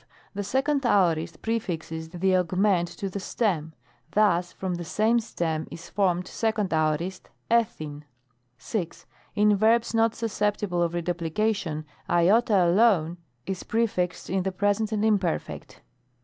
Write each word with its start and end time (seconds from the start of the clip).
5. 0.33 0.33
The 0.33 0.41
2d 0.41 0.83
Aorist 0.83 1.43
prefixes 1.43 2.09
the 2.09 2.35
augment 2.35 2.87
to 2.87 3.07
the 3.07 3.19
stem. 3.19 3.73
Thus 4.13 4.51
from 4.51 4.73
the 4.73 4.83
same 4.83 5.19
stem 5.19 5.67
is 5.69 5.89
formed 5.91 6.25
2d 6.25 6.73
Aorist 6.73 7.29
6. 8.57 9.05
In 9.35 9.55
verbs 9.55 9.93
not 9.93 10.15
susceptible 10.15 10.81
of 10.81 10.95
reduplication, 10.95 11.85
Iota* 12.09 12.65
alone 12.65 13.17
is 13.45 13.61
prefixed 13.61 14.27
in 14.27 14.41
the 14.41 14.51
Present 14.51 14.91
and 14.91 15.05
Imperfect. 15.05 15.81